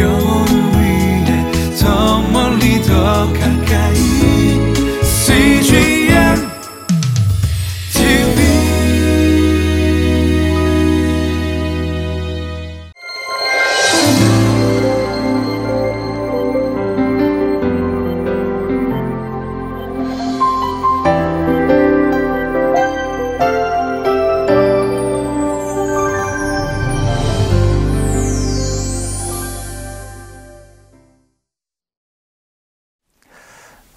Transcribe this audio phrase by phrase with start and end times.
[0.00, 0.31] 영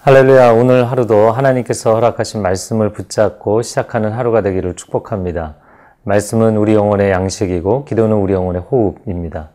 [0.05, 0.51] 할렐루야.
[0.51, 5.55] 오늘 하루도 하나님께서 허락하신 말씀을 붙잡고 시작하는 하루가 되기를 축복합니다.
[6.03, 9.49] 말씀은 우리 영혼의 양식이고 기도는 우리 영혼의 호흡입니다.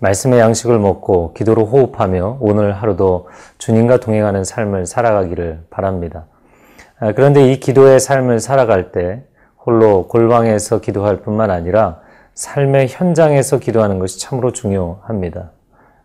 [0.00, 6.24] 말씀의 양식을 먹고 기도로 호흡하며 오늘 하루도 주님과 동행하는 삶을 살아가기를 바랍니다.
[6.98, 9.22] 아, 그런데 이 기도의 삶을 살아갈 때
[9.64, 12.00] 홀로 골방에서 기도할 뿐만 아니라
[12.34, 15.52] 삶의 현장에서 기도하는 것이 참으로 중요합니다.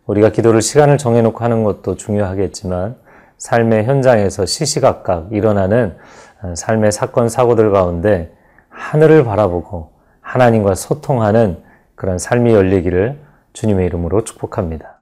[0.06, 3.09] 우리가 기도를 시간을 정해놓고 하는 것도 중요하겠지만
[3.40, 5.96] 삶의 현장에서 시시각각 일어나는
[6.42, 8.32] 어, 삶의 사건, 사고들 가운데
[8.68, 11.62] 하늘을 바라보고 하나님과 소통하는
[11.94, 13.18] 그런 삶이 열리기를
[13.54, 15.00] 주님의 이름으로 축복합니다.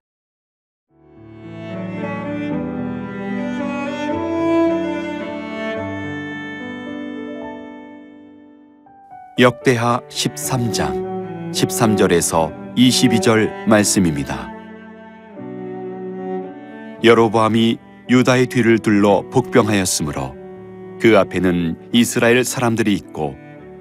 [9.41, 14.48] 역대하 13장 13절에서 22절 말씀입니다.
[17.05, 20.34] 여로보암이 유다의 뒤를 둘러 복병하였으므로
[20.98, 23.37] 그 앞에는 이스라엘 사람들이 있고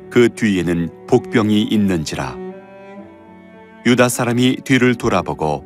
[0.10, 2.36] 그 뒤에는 복병이 있는지라.
[3.86, 5.64] 유다 사람이 뒤를 돌아보고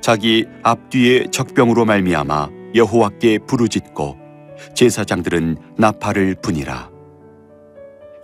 [0.00, 4.18] 자기 앞뒤에 적병으로 말미암아 여호와께 부르짖고
[4.74, 6.90] 제사장들은 나팔을 분이라.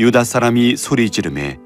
[0.00, 1.58] 유다 사람이 소리 지르매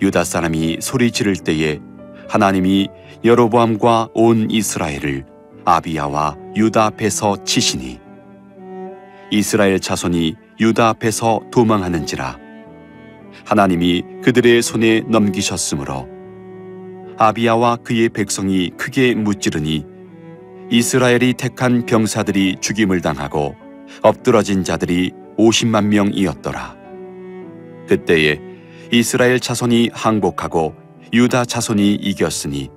[0.00, 1.80] 유다 사람이 소리 지를 때에
[2.28, 2.88] 하나님이
[3.24, 5.37] 여로보암과 온 이스라엘을
[5.68, 8.00] 아비야와 유다 앞에서 치시니
[9.30, 12.38] 이스라엘 자손이 유다 앞에서 도망하는지라
[13.44, 16.08] 하나님이 그들의 손에 넘기셨으므로
[17.18, 19.84] 아비야와 그의 백성이 크게 무찌르니
[20.70, 23.54] 이스라엘이 택한 병사들이 죽임을 당하고
[24.00, 26.76] 엎드러진 자들이 50만 명이었더라.
[27.88, 28.40] 그때에
[28.90, 30.74] 이스라엘 자손이 항복하고
[31.12, 32.70] 유다 자손이 이겼으니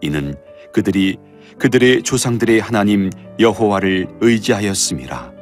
[0.00, 0.34] 이는
[0.72, 1.16] 그들이
[1.58, 5.32] 그들의 조상들의 하나님 여호와를 의지하였음이라.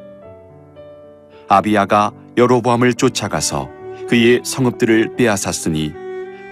[1.49, 3.69] 아비야가 여로보암을 쫓아가서
[4.09, 5.93] 그의 성읍들을 빼앗았으니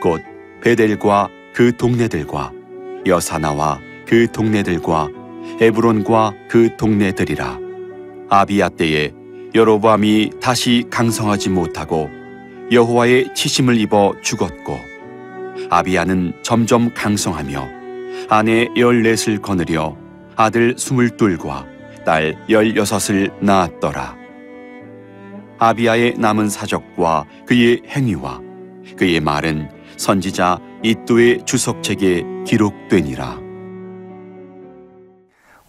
[0.00, 0.20] 곧
[0.62, 2.52] 베델과 그 동네들과
[3.06, 5.08] 여사나와 그 동네들과
[5.60, 7.58] 에브론과 그 동네들이라.
[8.30, 9.12] 아비야 때에
[9.54, 12.10] 여로보암이 다시 강성하지 못하고
[12.72, 14.78] 여호와의 치심을 입어 죽었고
[15.70, 17.83] 아비야는 점점 강성하며
[18.28, 19.96] 아내 열넷을 거느려
[20.36, 21.66] 아들 스물둘과
[22.04, 24.16] 딸 열여섯을 낳았더라.
[25.58, 28.40] 아비야의 남은 사적과 그의 행위와
[28.98, 33.44] 그의 말은 선지자 이또의 주석책에 기록되니라.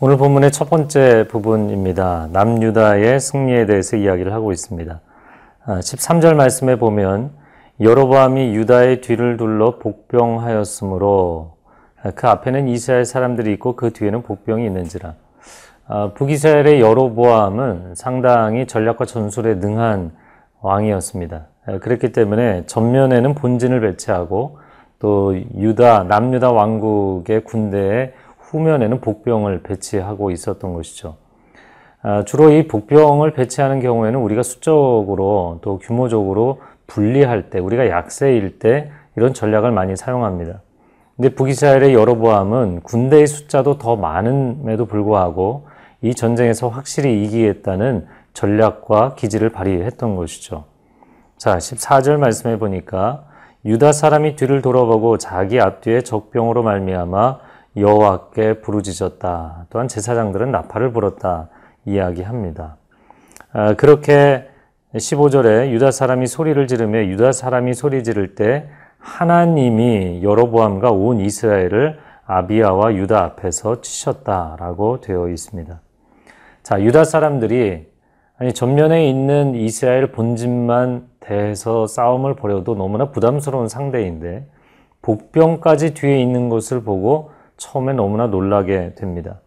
[0.02, 2.28] 오늘 본문의 첫 번째 부분입니다.
[2.34, 5.00] 남유다의 승리에 대해서 이야기를 하고 있습니다.
[5.66, 7.32] 13절 아, 말씀에 보면
[7.80, 11.55] 여로보암이 유다의 뒤를 둘러 복병하였으므로
[12.14, 15.14] 그 앞에는 이스라엘 사람들이 있고 그 뒤에는 복병이 있는지라.
[15.88, 20.12] 아, 북이스라엘의 여로보암은 상당히 전략과 전술에 능한
[20.62, 21.46] 왕이었습니다.
[21.82, 24.60] 그렇기 때문에 전면에는 본진을 배치하고
[25.00, 31.18] 또 유다, 남유다 왕국의 군대에 후면에는 복병을 배치하고 있었던 것이죠.
[32.02, 38.92] 아, 주로 이 복병을 배치하는 경우에는 우리가 수적으로 또 규모적으로 분리할 때, 우리가 약세일 때
[39.16, 40.62] 이런 전략을 많이 사용합니다.
[41.16, 45.68] 근데 북이스라엘의 여로보암은 군대의 숫자도 더 많음에도 불구하고
[46.02, 50.66] 이 전쟁에서 확실히 이기겠다는 전략과 기지를 발휘했던 것이죠.
[51.38, 53.24] 자, 14절 말씀해 보니까
[53.64, 57.40] 유다 사람이 뒤를 돌아보고 자기 앞뒤에 적병으로 말미암아
[57.78, 59.67] 여호와께 부르짖었다.
[59.70, 61.50] 또한 제사장들은 나팔을 불었다.
[61.85, 62.78] 이야기합니다.
[63.53, 64.47] 아, 그렇게
[64.94, 68.70] 15절에 유다 사람이 소리를 지르며 유다 사람이 소리 지를 때
[69.05, 75.79] 하나님이 여로보암과 온 이스라엘을 아비야와 유다 앞에서 치셨다라고 되어 있습니다.
[76.63, 77.85] 자, 유다 사람들이
[78.37, 84.47] 아니 전면에 있는 이스라엘 본진만 대해서 싸움을 벌여도 너무나 부담스러운 상대인데
[85.03, 89.40] 복병까지 뒤에 있는 것을 보고 처음에 너무나 놀라게 됩니다.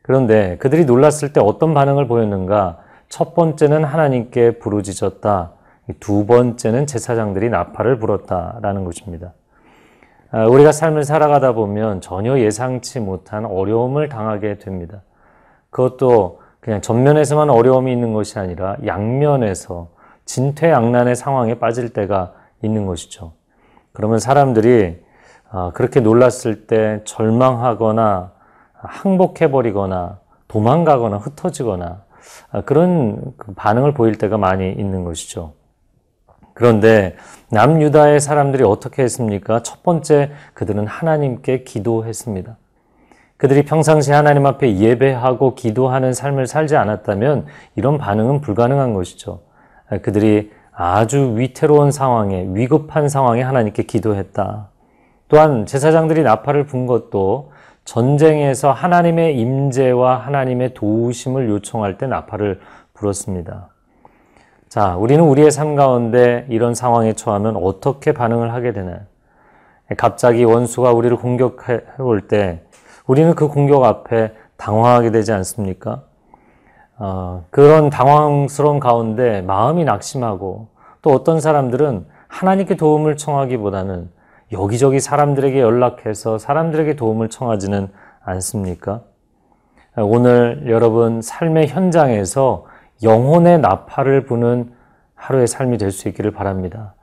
[0.00, 2.78] 그런데 그들이 놀랐을 때 어떤 반응을 보였는가?
[3.10, 5.52] 첫 번째는 하나님께 부르짖었다.
[6.00, 9.32] 두 번째는 제사장들이 나팔을 불었다라는 것입니다.
[10.30, 15.02] 아, 우리가 삶을 살아가다 보면 전혀 예상치 못한 어려움을 당하게 됩니다.
[15.70, 19.90] 그것도 그냥 전면에서만 어려움이 있는 것이 아니라 양면에서
[20.24, 22.32] 진퇴양난의 상황에 빠질 때가
[22.62, 23.32] 있는 것이죠.
[23.92, 25.02] 그러면 사람들이
[25.50, 28.32] 아, 그렇게 놀랐을 때 절망하거나
[28.72, 32.02] 항복해버리거나 도망가거나 흩어지거나
[32.50, 35.52] 아, 그런 그 반응을 보일 때가 많이 있는 것이죠.
[36.54, 37.16] 그런데
[37.50, 39.62] 남유다의 사람들이 어떻게 했습니까?
[39.62, 42.56] 첫 번째, 그들은 하나님께 기도했습니다.
[43.36, 49.40] 그들이 평상시 하나님 앞에 예배하고 기도하는 삶을 살지 않았다면 이런 반응은 불가능한 것이죠.
[50.02, 54.68] 그들이 아주 위태로운 상황에, 위급한 상황에 하나님께 기도했다.
[55.28, 57.52] 또한 제사장들이 나팔을 분 것도
[57.84, 62.60] 전쟁에서 하나님의 임재와 하나님의 도우심을 요청할 때 나팔을
[62.94, 63.73] 불었습니다.
[64.74, 68.98] 자, 우리는 우리의 삶 가운데 이런 상황에 처하면 어떻게 반응을 하게 되나요?
[69.96, 72.60] 갑자기 원수가 우리를 공격해 올 때
[73.06, 76.02] 우리는 그 공격 앞에 당황하게 되지 않습니까?
[76.98, 80.66] 어, 그런 당황스러운 가운데 마음이 낙심하고
[81.02, 84.10] 또 어떤 사람들은 하나님께 도움을 청하기보다는
[84.50, 87.90] 여기저기 사람들에게 연락해서 사람들에게 도움을 청하지는
[88.24, 89.02] 않습니까?
[89.98, 92.73] 오늘 여러분 삶의 현장에서
[93.04, 94.72] 영혼의 나팔을 부는
[95.14, 96.94] 하루의 삶이 될 수 있기를 바랍니다.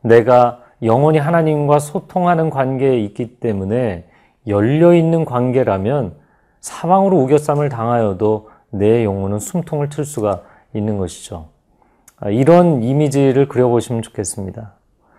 [0.00, 4.08] 내가 영원히 하나님과 소통하는 관계에 있기 때문에
[4.48, 6.14] 열려 있는 관계라면
[6.60, 10.42] 사망으로 우겨쌈을 당하여도 내 영혼은 숨통을 틀 수가
[10.72, 11.48] 있는 것이죠.
[12.30, 14.72] 이런 이미지를 그려보시면 좋겠습니다.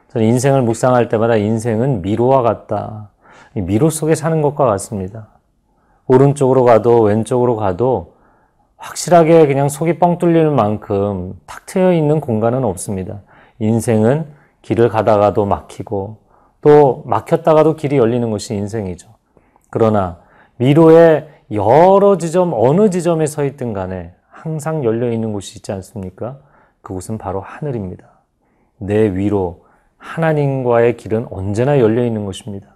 [0.09, 3.09] 저는 인생을 묵상할 때마다 인생은 미로와 같다.
[3.53, 5.27] 미로 속에 사는 것과 같습니다.
[6.07, 8.13] 오른쪽으로 가도 왼쪽으로 가도
[8.81, 13.21] 확실하게 그냥 속이 뻥 뚫리는 만큼 탁 트여 있는 공간은 없습니다.
[13.59, 14.25] 인생은
[14.63, 16.17] 길을 가다가도 막히고
[16.61, 19.09] 또 막혔다가도 길이 열리는 것이 인생이죠.
[19.69, 20.19] 그러나
[20.57, 26.39] 미로의 여러 지점, 어느 지점에 서 있든 간에 항상 열려 있는 곳이 있지 않습니까?
[26.81, 28.07] 그곳은 바로 하늘입니다.
[28.77, 29.65] 내 위로
[29.97, 32.67] 하나님과의 길은 언제나 열려 있는 것입니다.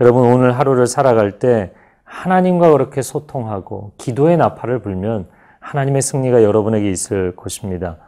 [0.00, 1.72] 여러분 오늘 하루를 살아갈 때
[2.06, 5.26] 하나님과 그렇게 소통하고 기도의 나팔을 불면
[5.60, 7.98] 하나님의 승리가 여러분에게 있을 것입니다.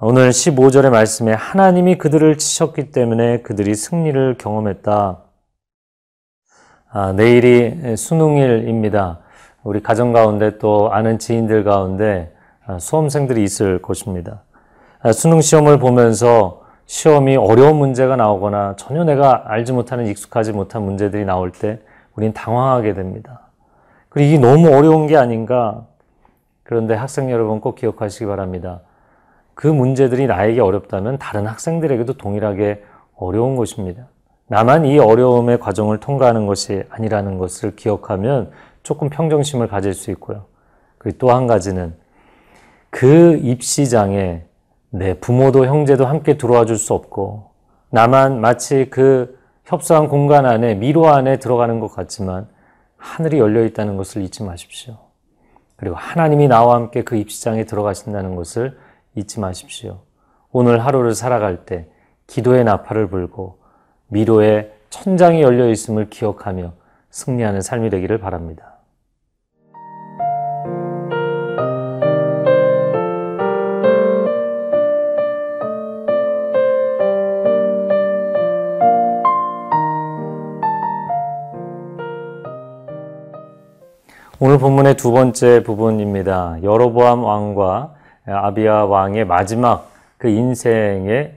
[0.00, 5.18] 오늘 15절의 말씀에 하나님이 그들을 치셨기 때문에 그들이 승리를 경험했다.
[6.90, 9.18] 아, 내일이 수능일입니다.
[9.64, 12.32] 우리 가정 가운데 또 아는 지인들 가운데
[12.64, 14.42] 아, 수험생들이 있을 것입니다.
[15.00, 21.24] 아, 수능 시험을 보면서 시험이 어려운 문제가 나오거나 전혀 내가 알지 못하는 익숙하지 못한 문제들이
[21.24, 21.80] 나올 때
[22.18, 23.42] 우린 당황하게 됩니다.
[24.08, 25.86] 그리고 이게 너무 어려운 게 아닌가.
[26.64, 28.80] 그런데 학생 여러분 꼭 기억하시기 바랍니다.
[29.54, 32.82] 그 문제들이 나에게 어렵다면 다른 학생들에게도 동일하게
[33.16, 34.08] 어려운 것입니다.
[34.48, 38.50] 나만 이 어려움의 과정을 통과하는 것이 아니라는 것을 기억하면
[38.82, 40.46] 조금 평정심을 가질 수 있고요.
[40.98, 41.94] 그리고 또 한 가지는
[42.90, 44.42] 그 입시장에
[44.90, 47.50] 내 부모도 형제도 함께 들어와 줄 수 없고
[47.90, 49.37] 나만 마치 그
[49.68, 52.48] 협소한 공간 안에 미로 안에 들어가는 것 같지만
[52.96, 54.96] 하늘이 열려 있다는 것을 잊지 마십시오.
[55.76, 58.78] 그리고 하나님이 나와 함께 그 입시장에 들어가신다는 것을
[59.14, 60.00] 잊지 마십시오.
[60.52, 61.86] 오늘 하루를 살아갈 때
[62.26, 63.58] 기도의 나팔을 불고
[64.06, 66.72] 미로의 천장이 열려 있음을 기억하며
[67.10, 68.77] 승리하는 삶이 되기를 바랍니다.
[84.40, 86.58] 오늘 본문의 두 번째 부분입니다.
[86.62, 91.34] 여로보암 왕과 아비아 왕의 마지막 그 인생의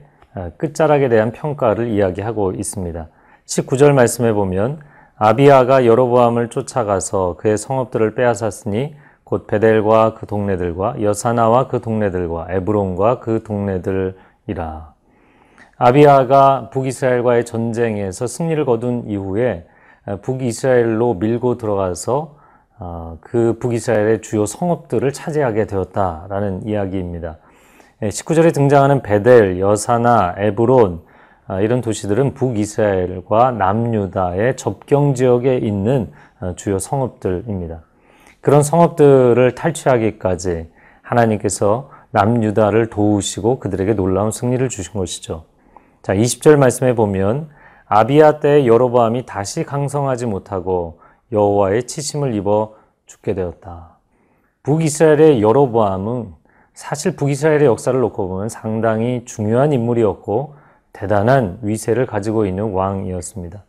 [0.56, 3.08] 끝자락에 대한 평가를 이야기하고 있습니다.
[3.44, 4.78] 19절 말씀에 보면
[5.16, 8.94] 아비아가 여로보암을 쫓아가서 그의 성읍들을 빼앗았으니
[9.24, 14.92] 곧 베델과 그 동네들과 여사나와 그 동네들과 에브론과 그 동네들이라.
[15.76, 19.66] 아비아가 북이스라엘과의 전쟁에서 승리를 거둔 이후에
[20.22, 22.41] 북이스라엘로 밀고 들어가서 어,
[23.20, 27.38] 그 북이스라엘의 주요 성읍들을 차지하게 되었다라는 이야기입니다.
[28.00, 31.02] 19절에 예, 등장하는 베델, 여사나, 에브론
[31.46, 36.10] 아, 이런 도시들은 북이스라엘과 남유다의 접경 지역에 있는
[36.40, 37.82] 어, 주요 성읍들입니다.
[38.40, 40.68] 그런 성읍들을 탈취하기까지
[41.02, 45.44] 하나님께서 남유다를 도우시고 그들에게 놀라운 승리를 주신 것이죠.
[46.02, 47.50] 자, 20절 말씀에 보면
[47.86, 51.01] 아비아 때 여로보암이 다시 강성하지 못하고
[51.32, 52.74] 여호와의 치심을 입어
[53.06, 53.96] 죽게 되었다.
[54.62, 56.34] 북이스라엘의 여로보암은
[56.74, 60.54] 사실 북이스라엘의 역사를 놓고 보면 상당히 중요한 인물이었고
[60.92, 63.62] 대단한 위세를 가지고 있는 왕이었습니다.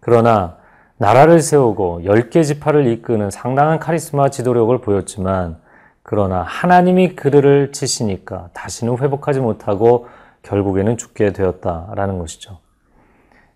[0.00, 0.56] 그러나
[0.98, 5.58] 나라를 세우고 10개 지파를 이끄는 상당한 카리스마 지도력을 보였지만
[6.02, 10.08] 그러나 하나님이 그들을 치시니까 다시는 회복하지 못하고
[10.42, 12.58] 결국에는 죽게 되었다라는 것이죠.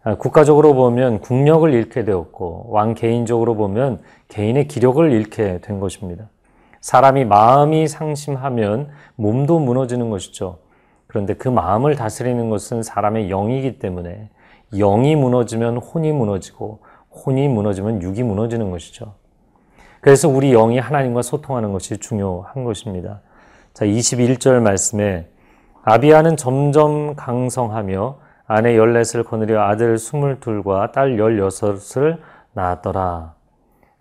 [0.06, 6.28] 아, 국가적으로 보면 국력을 잃게 되었고 왕 개인적으로 보면 개인의 기력을 잃게 된 것입니다.
[6.82, 10.58] 사람이 마음이 상심하면 몸도 무너지는 것이죠.
[11.06, 14.28] 그런데 그 마음을 다스리는 것은 사람의 영이기 때문에
[14.74, 16.80] 영이 무너지면 혼이 무너지고
[17.10, 19.14] 혼이 무너지면 육이 무너지는 것이죠.
[20.02, 23.22] 그래서 우리 영이 하나님과 소통하는 것이 중요한 것입니다.
[23.72, 25.28] 자, 21절 말씀에
[25.82, 32.18] 아비아는 점점 강성하며 아내 14을 거느려 아들 22과 딸 16을
[32.52, 33.34] 낳았더라.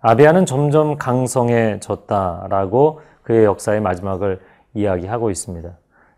[0.01, 4.41] 아비아는 점점 강성해졌다라고 그의 역사의 마지막을
[4.73, 5.69] 이야기하고 있습니다.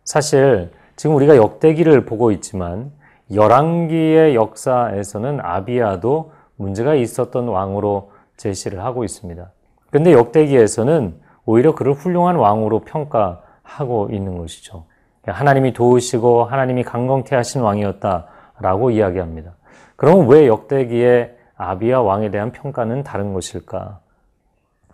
[0.03, 2.91] 사실 지금 우리가 역대기를 보고 있지만
[3.33, 9.51] 열왕기의 역사에서는 아비아도 문제가 있었던 왕으로 제시를 하고 있습니다.
[9.91, 14.85] 근데 역대기에서는 오히려 그를 훌륭한 왕으로 평가하고 있는 것이죠.
[15.31, 19.51] 하나님이 도우시고 하나님이 강건케 하신 왕이었다라고 이야기합니다.
[19.95, 23.99] 그러면 왜 역대기에 아비아 왕에 대한 평가는 다른 것일까?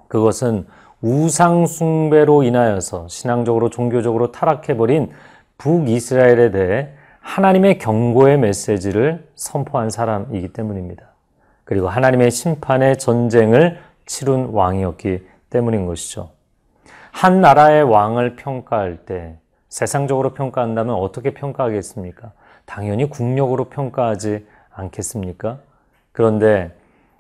[0.07, 0.67] 그것은
[1.01, 5.11] 우상숭배로 인하여서 신앙적으로 종교적으로 타락해버린
[5.57, 6.89] 북이스라엘에 대해
[7.21, 11.03] 하나님의 경고의 메시지를 선포한 사람이기 때문입니다.
[11.63, 16.29] 그리고 하나님의 심판의 전쟁을 치룬 왕이었기 때문인 것이죠.
[17.11, 19.37] 한 나라의 왕을 평가할 때
[19.71, 22.33] 세상적으로 평가한다면 어떻게 평가하겠습니까?
[22.65, 25.59] 당연히 국력으로 평가하지 않겠습니까?
[26.11, 26.75] 그런데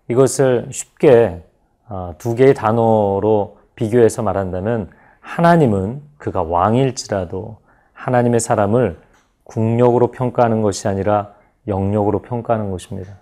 [0.09, 1.41] 이것을 쉽게
[1.87, 4.89] 어, 두 개의 단어로 비교해서 말한다면
[5.21, 7.57] 하나님은 그가 왕일지라도
[7.93, 8.99] 하나님의 사람을
[9.45, 11.33] 국력으로 평가하는 것이 아니라
[11.67, 13.13] 영역으로 평가하는 것입니다.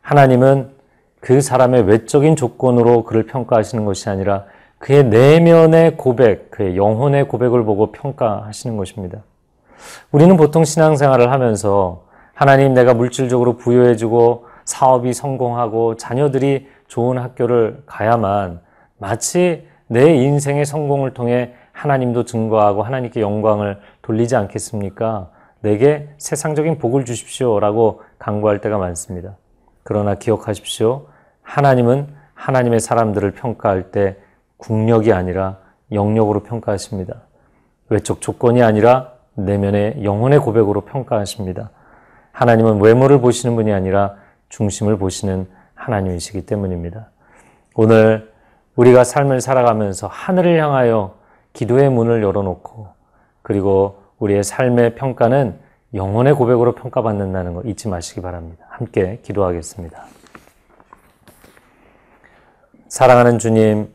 [0.00, 0.70] 하나님은
[1.20, 4.46] 그 사람의 외적인 조건으로 그를 평가하시는 것이 아니라
[4.80, 9.18] 그의 내면의 고백, 그의 영혼의 고백을 보고 평가하시는 것입니다.
[10.10, 18.60] 우리는 보통 신앙생활을 하면서 하나님 내가 물질적으로 부여해주고 사업이 성공하고 자녀들이 좋은 학교를 가야만
[18.96, 25.30] 마치 내 인생의 성공을 통해 하나님도 증거하고 하나님께 영광을 돌리지 않겠습니까?
[25.60, 29.36] 내게 세상적인 복을 주십시오 라고 강구할 때가 많습니다.
[29.82, 31.06] 그러나 기억하십시오.
[31.42, 34.16] 하나님은 하나님의 사람들을 평가할 때
[34.60, 35.58] 국력이 아니라
[35.90, 37.22] 영역으로 평가하십니다.
[37.88, 41.70] 외적 조건이 아니라 내면의 영혼의 고백으로 평가하십니다.
[42.32, 44.14] 하나님은 외모를 보시는 분이 아니라
[44.48, 47.10] 중심을 보시는 하나님이시기 때문입니다.
[47.74, 48.30] 오늘
[48.76, 51.14] 우리가 삶을 살아가면서 하늘을 향하여
[51.52, 52.88] 기도의 문을 열어놓고
[53.42, 55.58] 그리고 우리의 삶의 평가는
[55.94, 58.64] 영혼의 고백으로 평가받는다는 거 잊지 마시기 바랍니다.
[58.68, 60.04] 함께 기도하겠습니다.
[62.88, 63.92] 사랑하는 주님,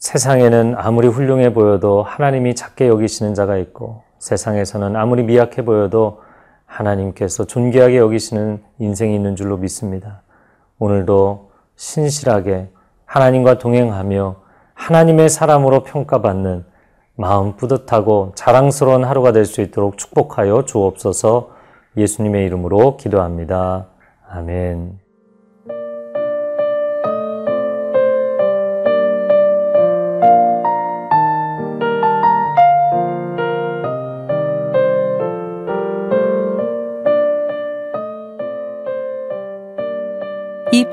[0.00, 6.22] 세상에는 아무리 훌륭해 보여도 하나님이 작게 여기시는 자가 있고 세상에서는 아무리 미약해 보여도
[6.64, 10.22] 하나님께서 존귀하게 여기시는 인생이 있는 줄로 믿습니다.
[10.78, 12.70] 오늘도 신실하게
[13.04, 14.36] 하나님과 동행하며
[14.74, 16.64] 하나님의 사람으로 평가받는
[17.16, 21.50] 마음 뿌듯하고 자랑스러운 하루가 될 수 있도록 축복하여 주옵소서
[21.98, 23.88] 예수님의 이름으로 기도합니다.
[24.30, 25.09] 아멘.